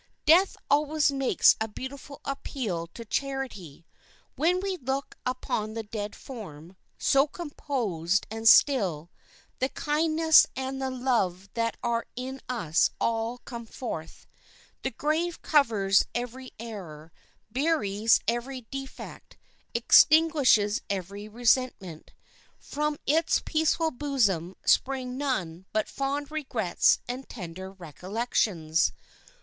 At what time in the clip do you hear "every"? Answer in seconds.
16.15-16.51, 18.27-18.61, 20.89-21.27